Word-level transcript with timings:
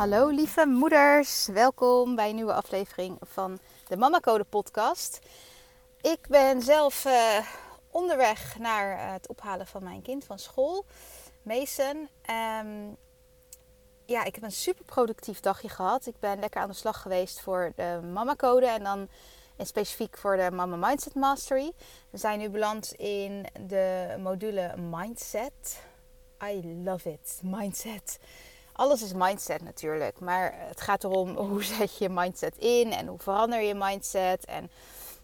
Hallo 0.00 0.28
lieve 0.28 0.66
moeders, 0.66 1.46
welkom 1.46 2.14
bij 2.14 2.28
een 2.28 2.34
nieuwe 2.34 2.52
aflevering 2.52 3.18
van 3.20 3.58
de 3.88 3.96
Mama 3.96 4.20
Code 4.20 4.44
podcast. 4.44 5.18
Ik 6.00 6.26
ben 6.28 6.62
zelf 6.62 7.04
uh, 7.04 7.46
onderweg 7.90 8.58
naar 8.58 9.12
het 9.12 9.28
ophalen 9.28 9.66
van 9.66 9.82
mijn 9.82 10.02
kind 10.02 10.24
van 10.24 10.38
school, 10.38 10.84
Mason. 11.42 12.08
Um, 12.60 12.96
ja, 14.06 14.24
ik 14.24 14.34
heb 14.34 14.44
een 14.44 14.52
super 14.52 14.84
productief 14.84 15.40
dagje 15.40 15.68
gehad. 15.68 16.06
Ik 16.06 16.18
ben 16.18 16.38
lekker 16.38 16.60
aan 16.60 16.68
de 16.68 16.74
slag 16.74 17.02
geweest 17.02 17.40
voor 17.40 17.72
de 17.76 18.00
Mama 18.12 18.36
Code 18.36 18.66
en 18.66 18.82
dan 18.82 19.08
in 19.56 19.66
specifiek 19.66 20.16
voor 20.18 20.36
de 20.36 20.50
Mama 20.50 20.88
Mindset 20.88 21.14
Mastery. 21.14 21.72
We 22.10 22.18
zijn 22.18 22.38
nu 22.38 22.48
beland 22.48 22.92
in 22.92 23.46
de 23.66 24.16
module 24.18 24.74
Mindset. 24.76 25.82
I 26.42 26.82
love 26.84 27.10
it, 27.10 27.40
Mindset 27.42 28.18
alles 28.80 29.02
is 29.02 29.12
mindset 29.12 29.62
natuurlijk. 29.62 30.20
Maar 30.20 30.54
het 30.56 30.80
gaat 30.80 31.04
erom 31.04 31.36
hoe 31.50 31.64
zet 31.64 31.96
je 31.96 32.04
je 32.04 32.10
mindset 32.10 32.56
in 32.56 32.92
en 32.92 33.06
hoe 33.06 33.18
verander 33.18 33.60
je 33.60 33.74
mindset. 33.74 34.44
En 34.44 34.70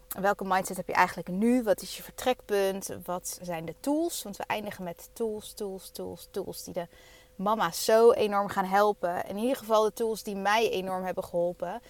welke 0.07 0.45
mindset 0.45 0.77
heb 0.77 0.87
je 0.87 0.93
eigenlijk 0.93 1.27
nu? 1.27 1.63
Wat 1.63 1.81
is 1.81 1.97
je 1.97 2.03
vertrekpunt? 2.03 2.89
Wat 3.05 3.39
zijn 3.41 3.65
de 3.65 3.75
tools? 3.79 4.23
Want 4.23 4.37
we 4.37 4.43
eindigen 4.47 4.83
met 4.83 5.09
tools, 5.13 5.53
tools, 5.53 5.89
tools, 5.89 6.27
tools 6.31 6.63
die 6.63 6.73
de 6.73 6.87
mama's 7.35 7.85
zo 7.85 8.11
enorm 8.11 8.47
gaan 8.47 8.65
helpen. 8.65 9.25
In 9.25 9.37
ieder 9.37 9.57
geval 9.57 9.83
de 9.83 9.93
tools 9.93 10.23
die 10.23 10.35
mij 10.35 10.69
enorm 10.69 11.03
hebben 11.03 11.23
geholpen. 11.23 11.81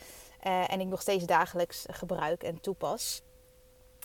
Uh, 0.47 0.71
en 0.73 0.79
ik 0.79 0.87
nog 0.87 1.01
steeds 1.01 1.25
dagelijks 1.25 1.85
gebruik 1.87 2.43
en 2.43 2.61
toepas. 2.61 3.21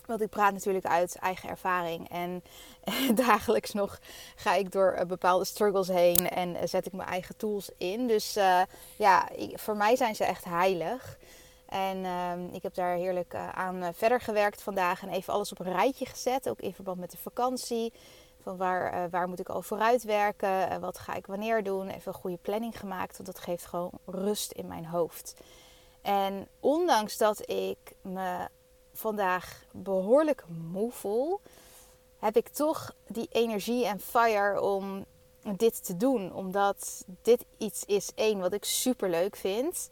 Want 0.05 0.21
ik 0.21 0.29
praat 0.29 0.53
natuurlijk 0.53 0.85
uit 0.85 1.15
eigen 1.15 1.49
ervaring. 1.49 2.09
En 2.09 2.43
dagelijks 3.25 3.73
nog 3.73 3.99
ga 4.35 4.53
ik 4.53 4.71
door 4.71 4.91
eh, 4.91 5.05
bepaalde 5.05 5.45
struggles 5.45 5.87
heen 5.87 6.29
en 6.29 6.55
eh, 6.55 6.67
zet 6.67 6.85
ik 6.85 6.93
mijn 6.93 7.09
eigen 7.09 7.37
tools 7.37 7.69
in. 7.77 8.07
Dus 8.07 8.37
uh, 8.37 8.61
ja, 8.97 9.27
voor 9.53 9.77
mij 9.77 9.95
zijn 9.95 10.15
ze 10.15 10.23
echt 10.23 10.43
heilig. 10.45 11.17
En 11.65 11.97
uh, 11.97 12.31
ik 12.51 12.63
heb 12.63 12.73
daar 12.73 12.95
heerlijk 12.95 13.35
aan 13.35 13.93
verder 13.93 14.21
gewerkt 14.21 14.61
vandaag 14.61 15.01
en 15.01 15.09
even 15.09 15.33
alles 15.33 15.51
op 15.51 15.59
een 15.59 15.73
rijtje 15.73 16.05
gezet. 16.05 16.49
Ook 16.49 16.59
in 16.59 16.73
verband 16.73 16.99
met 16.99 17.11
de 17.11 17.17
vakantie. 17.17 17.93
Van 18.41 18.57
waar, 18.57 19.09
waar 19.09 19.27
moet 19.27 19.39
ik 19.39 19.49
al 19.49 19.61
vooruit 19.61 20.03
werken? 20.03 20.79
wat 20.79 20.97
ga 20.97 21.13
ik 21.13 21.25
wanneer 21.25 21.63
doen? 21.63 21.87
Even 21.87 22.13
een 22.13 22.19
goede 22.19 22.37
planning 22.37 22.79
gemaakt. 22.79 23.17
Want 23.17 23.25
dat 23.25 23.39
geeft 23.39 23.65
gewoon 23.65 23.91
rust 24.05 24.51
in 24.51 24.67
mijn 24.67 24.85
hoofd. 24.85 25.33
En 26.01 26.47
ondanks 26.59 27.17
dat 27.17 27.49
ik 27.49 27.77
me 28.01 28.47
vandaag 28.93 29.63
behoorlijk 29.71 30.43
moe 30.71 30.91
voel, 30.91 31.39
heb 32.19 32.37
ik 32.37 32.47
toch 32.47 32.95
die 33.07 33.27
energie 33.31 33.85
en 33.85 33.99
fire 33.99 34.61
om 34.61 35.05
dit 35.57 35.85
te 35.85 35.97
doen. 35.97 36.33
Omdat 36.33 37.05
dit 37.21 37.45
iets 37.57 37.85
is, 37.85 38.11
één, 38.15 38.39
wat 38.39 38.53
ik 38.53 38.65
super 38.65 39.09
leuk 39.09 39.35
vind. 39.35 39.89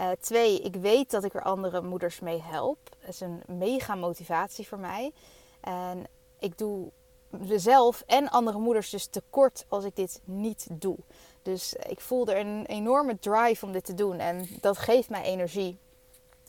Uh, 0.00 0.10
twee, 0.20 0.60
ik 0.60 0.76
weet 0.76 1.10
dat 1.10 1.24
ik 1.24 1.34
er 1.34 1.42
andere 1.42 1.82
moeders 1.82 2.20
mee 2.20 2.42
help. 2.42 2.78
Dat 3.00 3.08
is 3.08 3.20
een 3.20 3.42
mega 3.46 3.94
motivatie 3.94 4.68
voor 4.68 4.78
mij. 4.78 5.12
En 5.60 6.06
ik 6.38 6.58
doe 6.58 6.90
mezelf 7.30 8.02
en 8.06 8.28
andere 8.30 8.58
moeders 8.58 8.90
dus 8.90 9.06
tekort 9.06 9.64
als 9.68 9.84
ik 9.84 9.96
dit 9.96 10.20
niet 10.24 10.66
doe. 10.70 10.96
Dus 11.42 11.74
ik 11.74 12.00
voel 12.00 12.26
er 12.26 12.36
een 12.36 12.66
enorme 12.66 13.18
drive 13.18 13.66
om 13.66 13.72
dit 13.72 13.84
te 13.84 13.94
doen. 13.94 14.18
En 14.18 14.48
dat 14.60 14.78
geeft 14.78 15.08
mij 15.08 15.22
energie. 15.22 15.78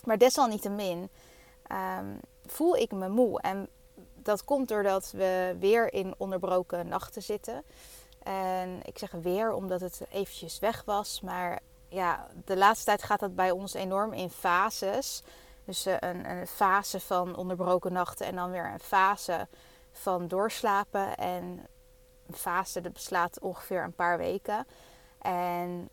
Maar 0.04 0.18
desalniettemin 0.18 1.10
um, 1.72 2.20
voel 2.46 2.76
ik 2.76 2.92
me 2.92 3.10
moe. 3.10 3.42
En 3.42 3.68
dat 4.16 4.44
komt 4.44 4.68
doordat 4.68 5.12
we 5.12 5.56
weer 5.60 5.94
in 5.94 6.14
onderbroken 6.18 6.88
nachten 6.88 7.22
zitten. 7.22 7.64
En 8.24 8.80
ik 8.84 8.98
zeg 8.98 9.12
weer 9.12 9.54
omdat 9.54 9.82
het 9.82 10.02
eventjes 10.10 10.60
weg 10.60 10.84
was. 10.86 11.22
Maar 11.22 11.60
ja, 11.90 12.28
de 12.46 12.58
laatste 12.58 12.86
tijd 12.86 13.04
gaat 13.04 13.20
dat 13.20 13.36
bij 13.36 13.52
ons 13.52 13.74
enorm 13.74 14.14
in 14.14 14.30
fases. 14.30 15.24
Dus 15.66 15.86
eh, 15.86 15.96
een, 16.00 16.30
een 16.30 16.48
fase 16.48 17.00
van 17.00 17.36
onderbroken 17.36 17.94
nachten 17.94 18.26
en 18.26 18.36
dan 18.36 18.52
weer 18.52 18.72
een 18.74 18.80
fase 18.80 19.48
van 19.92 20.28
doorslapen. 20.28 21.16
En 21.18 21.68
een 22.28 22.36
fase 22.36 22.82
dat 22.82 22.94
beslaat 22.94 23.40
ongeveer 23.40 23.84
een 23.84 23.96
paar 23.96 24.18
weken. 24.18 24.68
En 25.22 25.90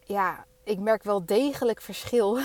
ja, 0.00 0.44
ik 0.64 0.78
merk 0.78 1.02
wel 1.02 1.24
degelijk 1.24 1.80
verschil. 1.80 2.38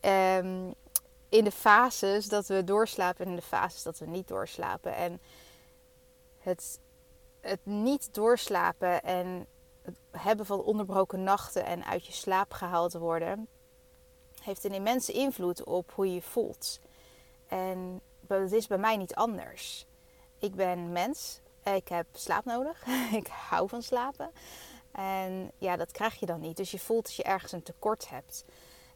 um, 0.00 0.74
in 1.30 1.44
de 1.44 1.50
fases 1.50 2.28
dat 2.28 2.46
we 2.46 2.64
doorslapen 2.64 3.24
en 3.24 3.30
in 3.30 3.36
de 3.36 3.42
fases 3.42 3.82
dat 3.82 3.98
we 3.98 4.06
niet 4.06 4.28
doorslapen. 4.28 4.94
En 4.94 5.20
het, 6.38 6.80
het 7.40 7.60
niet 7.62 8.14
doorslapen 8.14 9.02
en 9.02 9.46
het 9.82 9.98
hebben 10.10 10.46
van 10.46 10.62
onderbroken 10.62 11.22
nachten 11.22 11.64
en 11.64 11.84
uit 11.84 12.06
je 12.06 12.12
slaap 12.12 12.52
gehaald 12.52 12.92
worden, 12.92 13.48
heeft 14.42 14.64
een 14.64 14.74
immense 14.74 15.12
invloed 15.12 15.64
op 15.64 15.92
hoe 15.94 16.06
je 16.06 16.14
je 16.14 16.22
voelt. 16.22 16.80
En 17.48 18.00
dat 18.20 18.52
is 18.52 18.66
bij 18.66 18.78
mij 18.78 18.96
niet 18.96 19.14
anders. 19.14 19.86
Ik 20.38 20.54
ben 20.54 20.92
mens, 20.92 21.40
ik 21.62 21.88
heb 21.88 22.06
slaap 22.12 22.44
nodig, 22.44 22.86
ik 23.12 23.26
hou 23.26 23.68
van 23.68 23.82
slapen. 23.82 24.30
En 24.92 25.52
ja, 25.58 25.76
dat 25.76 25.92
krijg 25.92 26.14
je 26.14 26.26
dan 26.26 26.40
niet. 26.40 26.56
Dus 26.56 26.70
je 26.70 26.78
voelt 26.78 27.04
dat 27.04 27.14
je 27.14 27.22
ergens 27.22 27.52
een 27.52 27.62
tekort 27.62 28.08
hebt. 28.08 28.44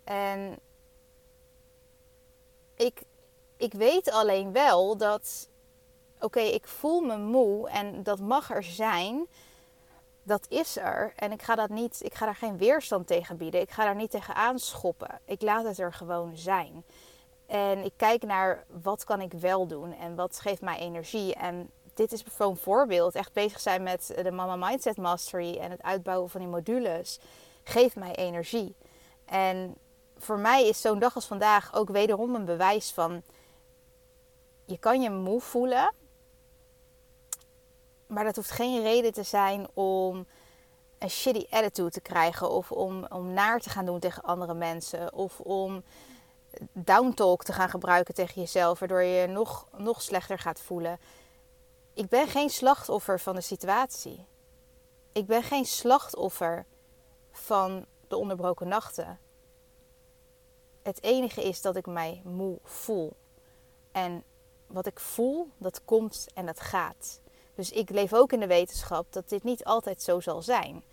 En 0.05 0.59
ik, 2.77 3.03
ik 3.57 3.73
weet 3.73 4.11
alleen 4.11 4.53
wel 4.53 4.97
dat, 4.97 5.49
oké, 6.21 6.41
ik 6.41 6.69
voel 6.69 7.01
me 7.01 7.17
moe 7.17 7.69
en 7.69 8.03
dat 8.03 8.21
mag 8.21 8.51
er 8.51 8.63
zijn. 8.63 9.27
Dat 10.23 10.47
is 10.49 10.77
er. 10.77 11.13
En 11.17 11.33
ik 11.33 11.43
ga, 11.43 11.55
dat 11.55 11.69
niet, 11.69 12.01
ik 12.03 12.15
ga 12.15 12.25
daar 12.25 12.35
geen 12.35 12.59
weerstand 12.59 13.07
tegen 13.07 13.37
bieden. 13.37 13.61
Ik 13.61 13.71
ga 13.71 13.85
daar 13.85 13.95
niet 13.95 14.11
tegen 14.11 14.35
aanschoppen. 14.35 15.21
Ik 15.25 15.43
laat 15.43 15.65
het 15.65 15.79
er 15.79 15.93
gewoon 15.93 16.37
zijn. 16.37 16.85
En 17.47 17.85
ik 17.85 17.93
kijk 17.97 18.23
naar 18.23 18.65
wat 18.83 19.05
kan 19.05 19.21
ik 19.21 19.33
wel 19.33 19.67
doen 19.67 19.93
en 19.93 20.15
wat 20.15 20.41
geeft 20.41 20.61
mij 20.61 20.79
energie. 20.79 21.35
En 21.35 21.71
dit 21.95 22.13
is 22.13 22.25
een 22.39 22.57
voorbeeld. 22.57 23.15
Echt 23.15 23.33
bezig 23.33 23.61
zijn 23.61 23.83
met 23.83 24.15
de 24.23 24.31
Mama 24.31 24.69
Mindset 24.69 24.97
Mastery 24.97 25.57
en 25.57 25.71
het 25.71 25.83
uitbouwen 25.83 26.31
van 26.31 26.41
die 26.41 26.51
modules. 26.51 27.19
Geeft 27.63 27.97
mij 27.97 28.15
energie. 28.15 28.75
En 29.25 29.77
voor 30.19 30.39
mij 30.39 30.69
is 30.69 30.81
zo'n 30.81 30.99
dag 30.99 31.15
als 31.15 31.27
vandaag 31.27 31.75
ook 31.75 31.89
wederom 31.89 32.35
een 32.35 32.45
bewijs 32.45 32.93
van 32.93 33.23
je 34.65 34.79
kan 34.79 35.01
je 35.01 35.11
moe 35.11 35.41
voelen, 35.41 35.95
maar 38.07 38.25
dat 38.25 38.37
hoeft 38.37 38.51
geen 38.51 38.83
reden 38.83 39.13
te 39.13 39.23
zijn 39.23 39.67
om 39.75 40.27
een 40.99 41.11
shitty 41.11 41.47
attitude 41.51 41.91
te 41.91 42.01
krijgen 42.01 42.51
of 42.51 42.73
om, 42.73 43.07
om 43.09 43.33
naar 43.33 43.61
te 43.61 43.71
gaan 43.71 43.87
doen 43.87 44.01
tegen 44.01 44.23
andere 44.23 44.55
mensen 44.55 45.13
of 45.13 45.41
om 45.41 45.85
downtalk 46.73 47.45
te 47.45 47.53
gaan 47.53 47.69
gebruiken 47.69 48.15
tegen 48.15 48.41
jezelf, 48.41 48.79
waardoor 48.79 49.03
je 49.03 49.21
je 49.21 49.27
nog, 49.27 49.67
nog 49.77 50.03
slechter 50.03 50.39
gaat 50.39 50.61
voelen. 50.61 50.99
Ik 51.95 52.09
ben 52.09 52.29
geen 52.29 52.51
slachtoffer 52.51 53.21
van 53.21 53.35
de 53.35 53.41
situatie. 53.41 54.27
Ik 55.13 55.27
ben 55.27 55.43
geen 55.43 55.65
slachtoffer 55.65 56.67
van 57.33 57.87
de 58.09 58.17
onderbroken 58.17 58.69
nachten. 58.69 59.19
Het 60.85 61.03
enige 61.03 61.43
is 61.43 61.61
dat 61.61 61.77
ik 61.77 61.87
mij 61.87 62.23
moe 62.25 62.59
voel. 62.63 63.13
En 63.93 64.25
wat 64.67 64.87
ik 64.87 65.01
voel, 65.01 65.49
dat 65.59 65.85
komt 65.85 66.27
en 66.35 66.47
dat 66.47 66.61
gaat. 66.61 67.21
Dus 67.55 67.71
ik 67.71 67.91
leef 67.91 68.15
ook 68.15 68.33
in 68.33 68.41
de 68.41 68.47
wetenschap 68.47 69.13
dat 69.13 69.29
dit 69.29 69.43
niet 69.43 69.65
altijd 69.65 70.03
zo 70.03 70.21
zal 70.21 70.43
zijn. 70.43 70.85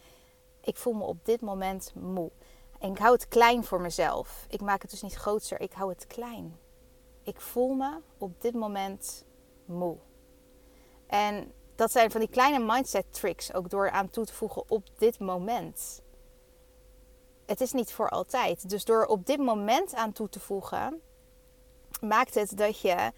Ik 0.62 0.78
voel 0.78 0.94
me 0.94 1.04
op 1.04 1.26
dit 1.26 1.42
moment 1.42 1.92
moe. 1.96 2.32
En 2.80 2.92
ik 2.92 2.98
hou 2.98 3.14
het 3.14 3.28
klein 3.28 3.64
voor 3.64 3.82
mezelf. 3.82 4.46
Ik 4.50 4.62
maak 4.62 4.82
het 4.82 4.92
dus 4.92 5.02
niet 5.02 5.16
groter, 5.16 5.62
ik 5.62 5.72
hou 5.74 5.90
het 5.90 6.08
klein. 6.08 6.60
Ik 7.24 7.42
voel 7.42 7.74
me 7.74 8.00
op 8.18 8.42
dit 8.42 8.54
moment 8.54 9.26
moe. 9.66 9.98
En 11.08 11.52
dat 11.76 11.92
zijn 11.92 12.12
van 12.12 12.20
die 12.20 12.30
kleine 12.30 12.66
mindset 12.66 13.14
tricks, 13.14 13.54
ook 13.54 13.70
door 13.70 13.90
aan 13.90 14.10
toe 14.10 14.26
te 14.26 14.34
voegen 14.34 14.70
op 14.70 14.88
dit 14.98 15.20
moment 15.20 16.02
het 17.46 17.62
is 17.62 17.72
niet 17.72 17.92
voor 17.92 18.10
altijd. 18.10 18.70
Dus 18.70 18.86
door 18.86 19.06
op 19.06 19.26
dit 19.26 19.40
moment 19.40 19.96
aan 19.96 20.12
toe 20.12 20.30
te 20.30 20.40
voegen, 20.40 21.02
maakt 22.02 22.34
het 22.34 22.58
dat 22.58 22.80
je 22.80 23.12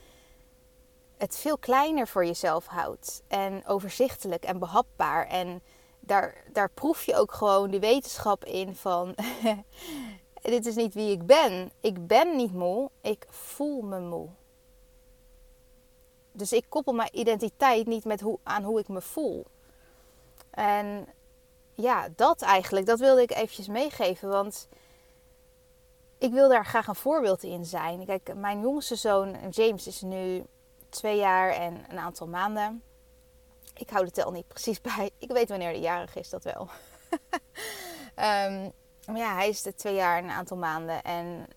het 1.18 1.38
veel 1.38 1.58
kleiner 1.58 2.08
voor 2.08 2.26
jezelf 2.26 2.66
houdt. 2.66 3.24
En 3.28 3.66
overzichtelijk 3.66 4.44
en 4.44 4.60
behapbaar. 4.60 5.28
En 5.28 5.62
daar, 6.00 6.44
daar 6.52 6.70
proef 6.70 7.04
je 7.04 7.16
ook 7.16 7.34
gewoon 7.34 7.72
de 7.72 7.80
wetenschap 7.80 8.46
in 8.46 8.76
van... 8.76 9.16
dit 10.42 10.66
is 10.66 10.76
niet 10.76 10.94
wie 10.94 11.12
ik 11.12 11.26
ben. 11.26 11.72
Ik 11.80 12.08
ben 12.08 12.36
niet 12.36 12.54
moe, 12.54 12.90
ik 13.02 13.26
voel 13.30 13.82
me 13.82 14.00
moe. 14.00 14.30
Dus 16.32 16.54
ik 16.54 16.66
koppel 16.70 16.94
mijn 16.94 17.20
identiteit 17.20 17.88
niet 17.88 18.06
met 18.06 18.22
hoe, 18.22 18.40
aan 18.44 18.64
hoe 18.64 18.80
ik 18.80 18.88
me 18.88 19.02
voel. 19.02 19.46
En 20.50 21.08
ja, 21.74 22.08
dat 22.16 22.42
eigenlijk, 22.42 22.86
dat 22.86 23.00
wilde 23.00 23.22
ik 23.22 23.32
eventjes 23.32 23.68
meegeven. 23.68 24.30
Want 24.30 24.68
ik 26.18 26.32
wil 26.32 26.50
daar 26.50 26.66
graag 26.66 26.88
een 26.88 26.96
voorbeeld 26.96 27.44
in 27.44 27.66
zijn. 27.66 28.06
Kijk, 28.06 28.36
mijn 28.36 28.62
jongste 28.62 28.96
zoon 28.96 29.50
James 29.50 29.88
is 29.88 30.02
nu 30.02 30.46
twee 30.90 31.18
jaar 31.18 31.52
en 31.52 31.86
een 31.90 32.00
aantal 32.00 32.28
maanden. 32.28 32.84
Ik 33.74 33.90
hou 33.90 34.06
de 34.06 34.12
tel 34.12 34.32
niet 34.32 34.48
precies 34.48 34.82
bij. 34.96 35.12
Ik 35.18 35.32
weet 35.32 35.50
wanneer 35.50 35.74
de 35.74 35.80
jarig 35.80 36.16
is, 36.16 36.30
dat 36.30 36.44
wel. 36.44 36.70
um, 38.16 38.72
maar 39.08 39.18
ja, 39.18 39.34
hij 39.34 39.50
is 39.50 39.62
de 39.62 39.76
twee 39.76 39.96
jaar 39.96 40.18
en 40.18 40.24
een 40.24 40.32
aantal 40.32 40.58
maanden. 40.58 41.02
En 41.02 41.48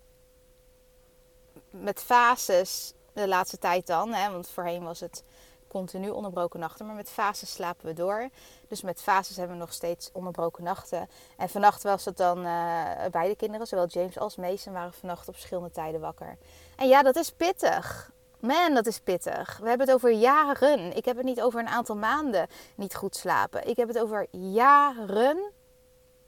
met 1.71 2.03
fases 2.03 2.93
de 3.13 3.29
laatste 3.29 3.59
tijd 3.59 3.87
dan. 3.87 4.13
Hè, 4.13 4.31
want 4.31 4.49
voorheen 4.49 4.83
was 4.83 5.01
het 5.01 5.25
continu 5.69 6.09
onderbroken 6.09 6.61
nachten. 6.61 6.87
Maar 6.87 6.95
met 6.95 7.11
fases 7.11 7.53
slapen 7.53 7.87
we 7.87 7.93
door. 7.93 8.29
Dus 8.69 8.83
met 8.83 9.03
fases 9.03 9.37
hebben 9.37 9.57
we 9.57 9.63
nog 9.63 9.73
steeds 9.73 10.11
onderbroken 10.13 10.65
nachten. 10.65 11.09
En 11.37 11.49
vannacht 11.49 11.83
was 11.83 12.05
het 12.05 12.17
dan 12.17 12.39
uh, 12.39 13.05
beide 13.11 13.37
kinderen, 13.37 13.67
zowel 13.67 13.87
James 13.87 14.19
als 14.19 14.37
Mason, 14.37 14.73
waren 14.73 14.93
vannacht 14.93 15.29
op 15.29 15.35
verschillende 15.35 15.71
tijden 15.71 16.01
wakker. 16.01 16.39
En 16.77 16.89
ja, 16.89 17.03
dat 17.03 17.17
is 17.17 17.31
pittig. 17.31 18.11
Man, 18.41 18.75
dat 18.75 18.87
is 18.87 19.01
pittig. 19.01 19.59
We 19.63 19.69
hebben 19.69 19.87
het 19.87 19.97
over 19.97 20.11
jaren. 20.11 20.97
Ik 20.97 21.05
heb 21.05 21.17
het 21.17 21.25
niet 21.25 21.43
over 21.43 21.61
een 21.61 21.69
aantal 21.69 21.97
maanden 21.97 22.47
niet 22.75 22.95
goed 22.95 23.17
slapen. 23.17 23.69
Ik 23.69 23.77
heb 23.77 23.89
het 23.89 23.99
over 23.99 24.27
jaren, 24.31 25.53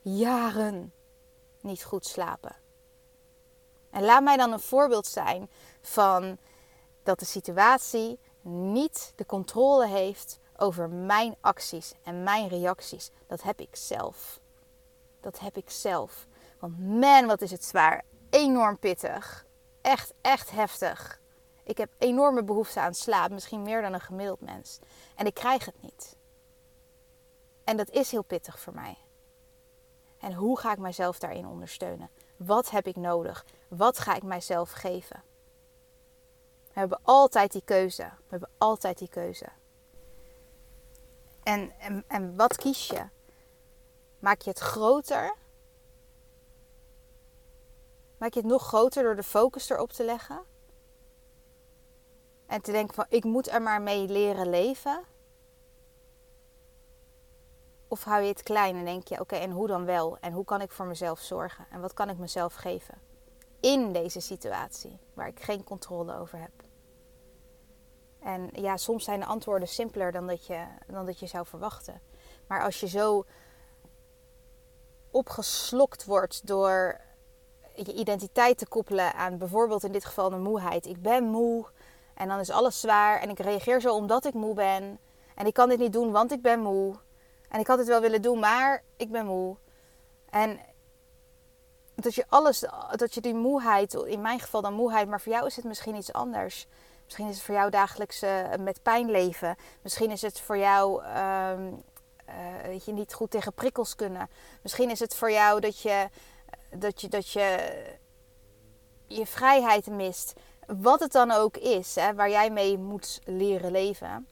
jaren 0.02 0.92
niet 1.60 1.84
goed 1.84 2.06
slapen. 2.06 2.56
En 3.90 4.04
laat 4.04 4.22
mij 4.22 4.36
dan 4.36 4.52
een 4.52 4.60
voorbeeld 4.60 5.06
zijn 5.06 5.50
van 5.80 6.38
dat 7.02 7.18
de 7.18 7.24
situatie 7.24 8.18
niet 8.48 9.12
de 9.16 9.26
controle 9.26 9.86
heeft 9.86 10.38
over 10.56 10.90
mijn 10.90 11.36
acties 11.40 11.92
en 12.02 12.22
mijn 12.22 12.48
reacties. 12.48 13.10
Dat 13.26 13.42
heb 13.42 13.60
ik 13.60 13.76
zelf. 13.76 14.40
Dat 15.20 15.38
heb 15.38 15.56
ik 15.56 15.70
zelf. 15.70 16.26
Want 16.58 16.78
man, 16.78 17.26
wat 17.26 17.40
is 17.40 17.50
het 17.50 17.64
zwaar. 17.64 18.04
Enorm 18.30 18.78
pittig. 18.78 19.46
Echt, 19.80 20.14
echt 20.20 20.50
heftig. 20.50 21.20
Ik 21.64 21.78
heb 21.78 21.90
enorme 21.98 22.44
behoefte 22.44 22.80
aan 22.80 22.94
slaap, 22.94 23.30
misschien 23.30 23.62
meer 23.62 23.82
dan 23.82 23.92
een 23.92 24.00
gemiddeld 24.00 24.40
mens. 24.40 24.78
En 25.14 25.26
ik 25.26 25.34
krijg 25.34 25.64
het 25.64 25.82
niet. 25.82 26.16
En 27.64 27.76
dat 27.76 27.90
is 27.90 28.10
heel 28.10 28.22
pittig 28.22 28.60
voor 28.60 28.74
mij. 28.74 28.98
En 30.18 30.34
hoe 30.34 30.58
ga 30.58 30.72
ik 30.72 30.78
mijzelf 30.78 31.18
daarin 31.18 31.46
ondersteunen? 31.46 32.10
Wat 32.36 32.70
heb 32.70 32.86
ik 32.86 32.96
nodig? 32.96 33.44
Wat 33.68 33.98
ga 33.98 34.14
ik 34.14 34.22
mijzelf 34.22 34.70
geven? 34.70 35.22
We 36.72 36.80
hebben 36.80 37.00
altijd 37.02 37.52
die 37.52 37.62
keuze. 37.64 38.02
We 38.02 38.26
hebben 38.28 38.50
altijd 38.58 38.98
die 38.98 39.08
keuze. 39.08 39.48
En, 41.42 41.72
en, 41.78 42.04
en 42.06 42.36
wat 42.36 42.56
kies 42.56 42.86
je? 42.86 43.04
Maak 44.18 44.40
je 44.40 44.50
het 44.50 44.58
groter? 44.58 45.34
Maak 48.18 48.32
je 48.32 48.40
het 48.40 48.48
nog 48.48 48.66
groter 48.66 49.02
door 49.02 49.16
de 49.16 49.22
focus 49.22 49.70
erop 49.70 49.92
te 49.92 50.04
leggen? 50.04 50.42
En 52.46 52.60
te 52.60 52.72
denken 52.72 52.94
van 52.94 53.06
ik 53.08 53.24
moet 53.24 53.48
er 53.48 53.62
maar 53.62 53.82
mee 53.82 54.08
leren 54.08 54.50
leven? 54.50 55.04
Of 57.88 58.04
hou 58.04 58.22
je 58.22 58.28
het 58.28 58.42
klein 58.42 58.76
en 58.76 58.84
denk 58.84 59.08
je 59.08 59.20
oké 59.20 59.36
en 59.36 59.50
hoe 59.50 59.66
dan 59.66 59.84
wel? 59.84 60.18
En 60.20 60.32
hoe 60.32 60.44
kan 60.44 60.60
ik 60.60 60.70
voor 60.70 60.86
mezelf 60.86 61.20
zorgen? 61.20 61.66
En 61.70 61.80
wat 61.80 61.92
kan 61.92 62.08
ik 62.08 62.18
mezelf 62.18 62.54
geven? 62.54 63.07
In 63.60 63.92
deze 63.92 64.20
situatie 64.20 64.98
waar 65.14 65.28
ik 65.28 65.40
geen 65.40 65.64
controle 65.64 66.18
over 66.18 66.38
heb. 66.38 66.50
En 68.20 68.50
ja, 68.52 68.76
soms 68.76 69.04
zijn 69.04 69.20
de 69.20 69.26
antwoorden 69.26 69.68
simpeler 69.68 70.12
dan 70.12 70.26
dat 70.26 70.46
je, 70.46 70.64
dan 70.86 71.06
dat 71.06 71.18
je 71.18 71.26
zou 71.26 71.46
verwachten. 71.46 72.00
Maar 72.46 72.62
als 72.62 72.80
je 72.80 72.88
zo 72.88 73.24
opgeslokt 75.10 76.04
wordt 76.04 76.46
door 76.46 77.00
je 77.74 77.94
identiteit 77.94 78.58
te 78.58 78.68
koppelen 78.68 79.14
aan 79.14 79.38
bijvoorbeeld 79.38 79.84
in 79.84 79.92
dit 79.92 80.04
geval 80.04 80.30
de 80.30 80.36
moeheid. 80.36 80.86
Ik 80.86 81.02
ben 81.02 81.24
moe 81.24 81.66
en 82.14 82.28
dan 82.28 82.38
is 82.38 82.50
alles 82.50 82.80
zwaar 82.80 83.20
en 83.20 83.30
ik 83.30 83.38
reageer 83.38 83.80
zo 83.80 83.94
omdat 83.94 84.24
ik 84.24 84.34
moe 84.34 84.54
ben. 84.54 84.98
En 85.34 85.46
ik 85.46 85.54
kan 85.54 85.68
dit 85.68 85.78
niet 85.78 85.92
doen, 85.92 86.10
want 86.10 86.32
ik 86.32 86.42
ben 86.42 86.60
moe. 86.60 86.94
En 87.48 87.60
ik 87.60 87.66
had 87.66 87.78
het 87.78 87.86
wel 87.86 88.00
willen 88.00 88.22
doen, 88.22 88.38
maar 88.38 88.82
ik 88.96 89.10
ben 89.10 89.26
moe. 89.26 89.56
En 90.30 90.60
dat 92.02 92.14
je 92.14 92.24
alles, 92.28 92.64
dat 92.96 93.14
je 93.14 93.20
die 93.20 93.34
moeheid, 93.34 93.94
in 93.94 94.20
mijn 94.20 94.40
geval 94.40 94.62
dan 94.62 94.72
moeheid, 94.72 95.08
maar 95.08 95.20
voor 95.20 95.32
jou 95.32 95.46
is 95.46 95.56
het 95.56 95.64
misschien 95.64 95.94
iets 95.94 96.12
anders. 96.12 96.66
Misschien 97.04 97.28
is 97.28 97.34
het 97.34 97.44
voor 97.44 97.54
jou 97.54 97.70
dagelijks 97.70 98.22
uh, 98.22 98.54
met 98.60 98.82
pijn 98.82 99.10
leven. 99.10 99.56
Misschien 99.82 100.10
is 100.10 100.22
het 100.22 100.40
voor 100.40 100.58
jou 100.58 101.04
um, 101.04 101.82
uh, 102.28 102.72
dat 102.72 102.84
je 102.84 102.92
niet 102.92 103.14
goed 103.14 103.30
tegen 103.30 103.52
prikkels 103.52 103.94
kunnen. 103.94 104.30
Misschien 104.62 104.90
is 104.90 104.98
het 104.98 105.14
voor 105.14 105.30
jou 105.30 105.60
dat 105.60 105.80
je, 105.80 106.08
dat 106.70 107.00
je, 107.00 107.08
dat 107.08 107.30
je 107.30 107.72
je 109.06 109.26
vrijheid 109.26 109.86
mist. 109.86 110.32
Wat 110.66 111.00
het 111.00 111.12
dan 111.12 111.30
ook 111.30 111.56
is, 111.56 111.94
hè, 111.94 112.14
waar 112.14 112.30
jij 112.30 112.50
mee 112.50 112.78
moet 112.78 113.20
leren 113.24 113.70
leven. 113.70 114.28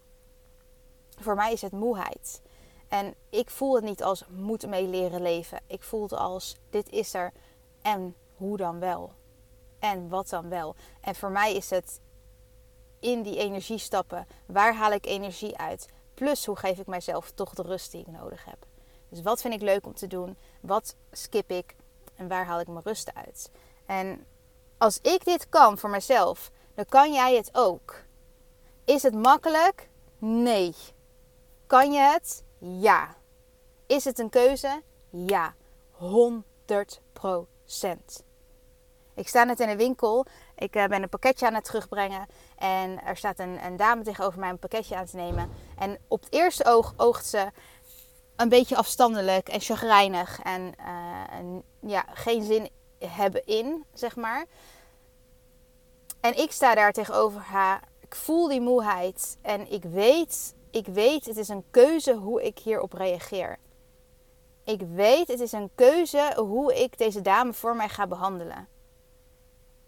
Voor 1.20 1.34
mij 1.34 1.52
is 1.52 1.62
het 1.62 1.72
moeheid. 1.72 2.40
En 2.88 3.14
ik 3.30 3.50
voel 3.50 3.74
het 3.74 3.84
niet 3.84 4.02
als 4.02 4.24
moet 4.28 4.66
mee 4.66 4.86
leren 4.86 5.22
leven. 5.22 5.60
Ik 5.66 5.82
voel 5.82 6.02
het 6.02 6.12
als 6.12 6.56
dit 6.70 6.90
is 6.90 7.14
er 7.14 7.32
en 7.86 8.16
hoe 8.36 8.56
dan 8.56 8.78
wel. 8.78 9.12
En 9.78 10.08
wat 10.08 10.28
dan 10.28 10.48
wel. 10.48 10.74
En 11.00 11.14
voor 11.14 11.30
mij 11.30 11.54
is 11.54 11.70
het 11.70 12.00
in 13.00 13.22
die 13.22 13.38
energie 13.38 13.78
stappen. 13.78 14.26
Waar 14.46 14.74
haal 14.74 14.92
ik 14.92 15.06
energie 15.06 15.56
uit? 15.56 15.88
Plus 16.14 16.46
hoe 16.46 16.56
geef 16.56 16.78
ik 16.78 16.86
mijzelf 16.86 17.30
toch 17.30 17.54
de 17.54 17.62
rust 17.62 17.90
die 17.90 18.00
ik 18.00 18.06
nodig 18.06 18.44
heb. 18.44 18.66
Dus 19.08 19.22
wat 19.22 19.40
vind 19.40 19.54
ik 19.54 19.60
leuk 19.60 19.86
om 19.86 19.94
te 19.94 20.06
doen? 20.06 20.36
Wat 20.60 20.96
skip 21.10 21.50
ik? 21.50 21.76
En 22.14 22.28
waar 22.28 22.46
haal 22.46 22.60
ik 22.60 22.66
mijn 22.66 22.84
rust 22.84 23.14
uit? 23.14 23.50
En 23.86 24.26
als 24.78 24.98
ik 25.00 25.24
dit 25.24 25.48
kan 25.48 25.78
voor 25.78 25.90
mezelf, 25.90 26.50
dan 26.74 26.84
kan 26.84 27.12
jij 27.12 27.36
het 27.36 27.50
ook. 27.52 28.04
Is 28.84 29.02
het 29.02 29.14
makkelijk? 29.14 29.88
Nee. 30.18 30.74
Kan 31.66 31.92
je 31.92 32.00
het? 32.00 32.44
Ja. 32.58 33.16
Is 33.86 34.04
het 34.04 34.18
een 34.18 34.30
keuze? 34.30 34.82
Ja. 35.10 35.54
100 35.90 37.00
Ik 39.14 39.28
sta 39.28 39.44
net 39.44 39.60
in 39.60 39.68
een 39.68 39.76
winkel. 39.76 40.26
Ik 40.56 40.74
eh, 40.74 40.84
ben 40.84 41.02
een 41.02 41.08
pakketje 41.08 41.46
aan 41.46 41.54
het 41.54 41.64
terugbrengen. 41.64 42.26
En 42.58 43.02
er 43.02 43.16
staat 43.16 43.38
een, 43.38 43.64
een, 43.64 43.76
dame 43.76 44.02
tegenover 44.02 44.40
mij 44.40 44.50
een 44.50 44.58
pakketje 44.58 44.96
aan 44.96 45.06
te 45.06 45.16
nemen. 45.16 45.50
En 45.78 45.98
op 46.08 46.22
het 46.22 46.32
eerste 46.32 46.64
oog 46.64 46.94
oogt 46.96 47.26
ze 47.26 47.50
een 48.36 48.48
beetje 48.48 48.76
afstandelijk 48.76 49.48
en 49.48 49.60
chagrijnig. 49.60 50.40
En, 50.42 50.72
uh, 50.80 51.38
en 51.38 51.62
ja, 51.80 52.04
geen 52.12 52.42
zin 52.42 52.68
hebben 52.98 53.46
in, 53.46 53.84
zeg 53.92 54.16
maar. 54.16 54.46
En 56.20 56.38
ik 56.38 56.52
sta 56.52 56.74
daar 56.74 56.92
tegenover 56.92 57.40
haar. 57.40 57.82
Ik 58.00 58.14
voel 58.14 58.48
die 58.48 58.60
moeheid. 58.60 59.38
En 59.42 59.72
ik 59.72 59.82
weet, 59.82 60.54
ik 60.70 60.86
weet, 60.86 61.26
het 61.26 61.36
is 61.36 61.48
een 61.48 61.64
keuze 61.70 62.14
hoe 62.14 62.42
ik 62.42 62.58
hierop 62.58 62.92
reageer. 62.92 63.58
Ik 64.66 64.80
weet, 64.80 65.28
het 65.28 65.40
is 65.40 65.52
een 65.52 65.70
keuze 65.74 66.32
hoe 66.36 66.82
ik 66.82 66.98
deze 66.98 67.20
dame 67.20 67.52
voor 67.52 67.76
mij 67.76 67.88
ga 67.88 68.06
behandelen. 68.06 68.68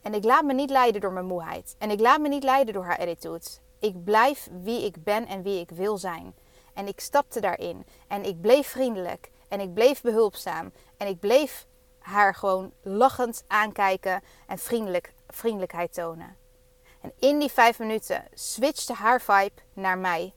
En 0.02 0.14
ik 0.14 0.24
laat 0.24 0.44
me 0.44 0.52
niet 0.52 0.70
leiden 0.70 1.00
door 1.00 1.12
mijn 1.12 1.26
moeheid. 1.26 1.74
En 1.78 1.90
ik 1.90 2.00
laat 2.00 2.20
me 2.20 2.28
niet 2.28 2.42
leiden 2.42 2.74
door 2.74 2.84
haar 2.84 2.98
attitude. 2.98 3.46
Ik 3.78 4.04
blijf 4.04 4.48
wie 4.52 4.84
ik 4.84 5.04
ben 5.04 5.26
en 5.26 5.42
wie 5.42 5.60
ik 5.60 5.70
wil 5.70 5.96
zijn. 5.98 6.34
En 6.74 6.86
ik 6.86 7.00
stapte 7.00 7.40
daarin. 7.40 7.86
En 8.08 8.24
ik 8.24 8.40
bleef 8.40 8.66
vriendelijk. 8.66 9.30
En 9.48 9.60
ik 9.60 9.74
bleef 9.74 10.00
behulpzaam. 10.00 10.72
En 10.96 11.06
ik 11.06 11.20
bleef 11.20 11.66
haar 11.98 12.34
gewoon 12.34 12.72
lachend 12.82 13.44
aankijken 13.46 14.22
en 14.46 14.58
vriendelijk, 14.58 15.12
vriendelijkheid 15.26 15.92
tonen. 15.94 16.36
En 17.00 17.12
in 17.18 17.38
die 17.38 17.50
vijf 17.50 17.78
minuten 17.78 18.24
switchte 18.34 18.92
haar 18.92 19.20
vibe 19.20 19.62
naar 19.72 19.98
mij 19.98 20.34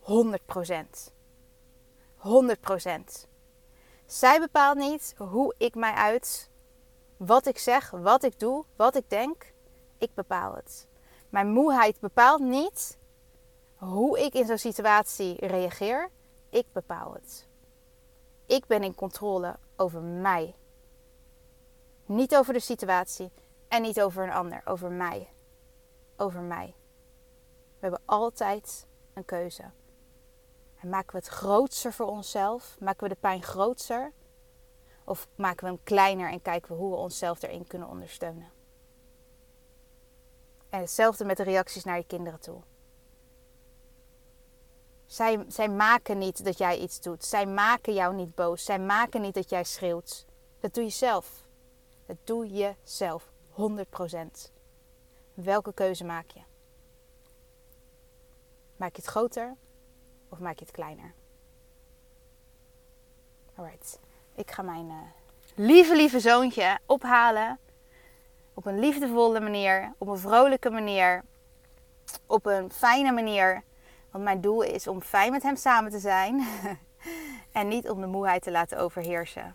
100%. 0.00 0.06
100%. 2.16 3.35
Zij 4.06 4.40
bepaalt 4.40 4.76
niet 4.76 5.14
hoe 5.16 5.54
ik 5.58 5.74
mij 5.74 5.92
uit, 5.92 6.50
wat 7.16 7.46
ik 7.46 7.58
zeg, 7.58 7.90
wat 7.90 8.22
ik 8.22 8.38
doe, 8.38 8.64
wat 8.76 8.94
ik 8.94 9.10
denk. 9.10 9.54
Ik 9.98 10.14
bepaal 10.14 10.54
het. 10.54 10.88
Mijn 11.28 11.48
moeheid 11.48 12.00
bepaalt 12.00 12.40
niet 12.40 12.98
hoe 13.76 14.20
ik 14.20 14.34
in 14.34 14.46
zo'n 14.46 14.58
situatie 14.58 15.46
reageer. 15.46 16.10
Ik 16.50 16.66
bepaal 16.72 17.12
het. 17.12 17.46
Ik 18.46 18.66
ben 18.66 18.82
in 18.82 18.94
controle 18.94 19.56
over 19.76 20.00
mij. 20.02 20.54
Niet 22.06 22.36
over 22.36 22.52
de 22.52 22.60
situatie 22.60 23.30
en 23.68 23.82
niet 23.82 24.00
over 24.00 24.22
een 24.22 24.32
ander, 24.32 24.62
over 24.64 24.90
mij. 24.90 25.28
Over 26.16 26.40
mij. 26.40 26.74
We 27.78 27.78
hebben 27.80 28.00
altijd 28.04 28.86
een 29.14 29.24
keuze. 29.24 29.70
En 30.80 30.88
maken 30.88 31.12
we 31.12 31.18
het 31.18 31.26
grootser 31.26 31.92
voor 31.92 32.06
onszelf? 32.06 32.76
Maken 32.80 33.02
we 33.02 33.14
de 33.14 33.20
pijn 33.20 33.42
grootser? 33.42 34.12
Of 35.04 35.28
maken 35.34 35.64
we 35.64 35.70
hem 35.70 35.82
kleiner 35.82 36.30
en 36.30 36.42
kijken 36.42 36.72
we 36.72 36.82
hoe 36.82 36.90
we 36.90 36.96
onszelf 36.96 37.42
erin 37.42 37.66
kunnen 37.66 37.88
ondersteunen? 37.88 38.50
En 40.68 40.80
hetzelfde 40.80 41.24
met 41.24 41.36
de 41.36 41.42
reacties 41.42 41.84
naar 41.84 41.96
je 41.96 42.06
kinderen 42.06 42.40
toe. 42.40 42.60
Zij, 45.06 45.44
zij 45.48 45.68
maken 45.68 46.18
niet 46.18 46.44
dat 46.44 46.58
jij 46.58 46.78
iets 46.78 47.00
doet. 47.00 47.24
Zij 47.24 47.46
maken 47.46 47.94
jou 47.94 48.14
niet 48.14 48.34
boos. 48.34 48.64
Zij 48.64 48.78
maken 48.78 49.20
niet 49.20 49.34
dat 49.34 49.50
jij 49.50 49.64
schreeuwt. 49.64 50.26
Dat 50.60 50.74
doe 50.74 50.84
je 50.84 50.90
zelf. 50.90 51.46
Dat 52.06 52.16
doe 52.24 52.52
je 52.52 52.74
zelf. 52.82 53.32
100%. 53.50 54.52
Welke 55.34 55.72
keuze 55.72 56.04
maak 56.04 56.30
je? 56.30 56.40
Maak 58.76 58.96
je 58.96 59.02
het 59.02 59.10
groter 59.10 59.56
of 60.36 60.42
maak 60.42 60.58
je 60.58 60.64
het 60.64 60.74
kleiner? 60.74 61.12
Alright. 63.54 63.98
Ik 64.34 64.50
ga 64.50 64.62
mijn 64.62 64.86
uh, 64.86 64.94
lieve, 65.54 65.96
lieve 65.96 66.20
zoontje 66.20 66.78
ophalen. 66.86 67.58
Op 68.54 68.66
een 68.66 68.78
liefdevolle 68.78 69.40
manier. 69.40 69.94
Op 69.98 70.08
een 70.08 70.18
vrolijke 70.18 70.70
manier. 70.70 71.24
Op 72.26 72.46
een 72.46 72.72
fijne 72.72 73.12
manier. 73.12 73.62
Want 74.10 74.24
mijn 74.24 74.40
doel 74.40 74.62
is 74.62 74.86
om 74.86 75.02
fijn 75.02 75.32
met 75.32 75.42
hem 75.42 75.56
samen 75.56 75.90
te 75.90 75.98
zijn. 75.98 76.46
en 77.52 77.68
niet 77.68 77.90
om 77.90 78.00
de 78.00 78.06
moeheid 78.06 78.42
te 78.42 78.50
laten 78.50 78.78
overheersen. 78.78 79.54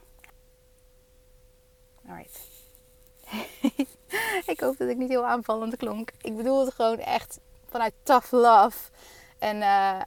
Alright. 2.08 2.40
ik 4.54 4.60
hoop 4.60 4.78
dat 4.78 4.90
ik 4.90 4.98
niet 4.98 5.10
heel 5.10 5.26
aanvallend 5.26 5.76
klonk. 5.76 6.12
Ik 6.22 6.36
bedoel 6.36 6.66
het 6.66 6.74
gewoon 6.74 7.00
echt 7.00 7.40
vanuit 7.70 7.94
tough 8.04 8.32
love. 8.32 8.90
En 9.40 9.58
uh, 9.58 10.02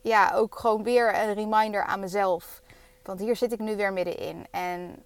ja, 0.00 0.32
ook 0.34 0.58
gewoon 0.58 0.82
weer 0.82 1.14
een 1.14 1.34
reminder 1.34 1.84
aan 1.84 2.00
mezelf. 2.00 2.62
Want 3.02 3.20
hier 3.20 3.36
zit 3.36 3.52
ik 3.52 3.58
nu 3.58 3.76
weer 3.76 3.92
middenin. 3.92 4.46
En 4.50 5.04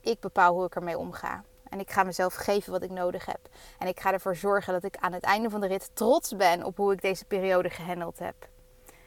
ik 0.00 0.20
bepaal 0.20 0.54
hoe 0.54 0.64
ik 0.64 0.74
ermee 0.74 0.98
omga. 0.98 1.44
En 1.68 1.80
ik 1.80 1.90
ga 1.90 2.02
mezelf 2.02 2.34
geven 2.34 2.72
wat 2.72 2.82
ik 2.82 2.90
nodig 2.90 3.26
heb. 3.26 3.48
En 3.78 3.88
ik 3.88 4.00
ga 4.00 4.12
ervoor 4.12 4.36
zorgen 4.36 4.72
dat 4.72 4.84
ik 4.84 4.96
aan 4.96 5.12
het 5.12 5.24
einde 5.24 5.50
van 5.50 5.60
de 5.60 5.66
rit 5.66 5.90
trots 5.92 6.36
ben 6.36 6.64
op 6.64 6.76
hoe 6.76 6.92
ik 6.92 7.02
deze 7.02 7.24
periode 7.24 7.70
gehandeld 7.70 8.18
heb. 8.18 8.34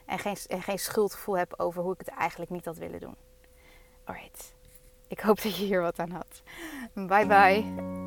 En 0.05 0.19
geen, 0.19 0.37
en 0.47 0.61
geen 0.61 0.79
schuldgevoel 0.79 1.37
heb 1.37 1.53
over 1.57 1.81
hoe 1.83 1.93
ik 1.93 1.99
het 1.99 2.07
eigenlijk 2.07 2.51
niet 2.51 2.65
had 2.65 2.77
willen 2.77 2.99
doen. 2.99 3.15
Alright. 4.03 4.55
Ik 5.07 5.19
hoop 5.19 5.41
dat 5.41 5.57
je 5.57 5.65
hier 5.65 5.81
wat 5.81 5.99
aan 5.99 6.11
had. 6.11 6.41
Bye 6.93 7.25
bye. 7.25 8.06